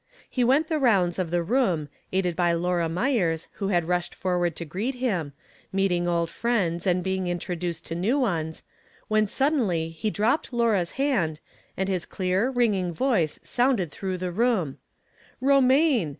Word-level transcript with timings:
He 0.27 0.43
went 0.43 0.67
the 0.67 0.79
rounds 0.79 1.19
of 1.19 1.29
the 1.29 1.43
room, 1.43 1.87
aided 2.11 2.35
by 2.35 2.53
Laura 2.53 2.89
Myers, 2.89 3.47
who 3.59 3.67
had 3.67 3.87
rushed 3.87 4.15
forward 4.15 4.55
to 4.55 4.65
greet 4.65 4.95
him, 4.95 5.33
meeting 5.71 6.07
old 6.07 6.31
friends 6.31 6.87
and 6.87 7.03
being 7.03 7.27
intro 7.27 7.53
duced 7.53 7.85
to 7.85 7.93
new 7.93 8.17
ones, 8.17 8.63
when, 9.09 9.27
suddenly, 9.27 9.89
he 9.89 10.09
dropped 10.09 10.51
Laura's 10.51 10.93
hand, 10.93 11.39
and 11.77 11.87
his 11.87 12.07
clear, 12.07 12.49
ringing 12.49 12.91
voice 12.91 13.39
sounded 13.43 13.91
through 13.91 14.17
the 14.17 14.31
room:" 14.31 14.79
Romaine 15.49 16.09